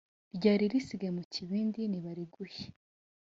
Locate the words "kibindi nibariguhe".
1.33-2.63